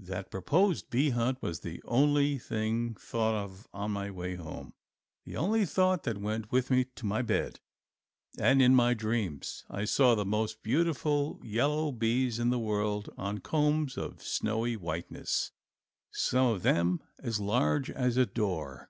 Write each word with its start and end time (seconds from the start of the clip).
That 0.00 0.30
proposed 0.30 0.88
bee 0.88 1.10
hunt 1.10 1.42
was 1.42 1.60
the 1.60 1.82
only 1.84 2.38
thing 2.38 2.94
thought 2.94 3.34
of 3.34 3.68
on 3.74 3.90
my 3.90 4.10
way 4.10 4.34
home, 4.36 4.72
the 5.26 5.36
only 5.36 5.66
thought 5.66 6.04
that 6.04 6.16
went 6.16 6.50
with 6.50 6.70
me 6.70 6.84
to 6.94 7.04
my 7.04 7.20
bed, 7.20 7.60
and 8.38 8.62
in 8.62 8.74
my 8.74 8.94
dreams 8.94 9.66
I 9.68 9.84
saw 9.84 10.14
the 10.14 10.24
most 10.24 10.62
beautiful 10.62 11.38
yellow 11.44 11.92
bees 11.92 12.38
in 12.38 12.48
the 12.48 12.58
world 12.58 13.12
on 13.18 13.40
combs 13.40 13.98
of 13.98 14.22
snowy 14.22 14.76
whiteness, 14.78 15.52
some 16.10 16.46
of 16.46 16.62
them 16.62 17.02
as 17.22 17.38
large 17.38 17.90
as 17.90 18.16
a 18.16 18.24
door. 18.24 18.88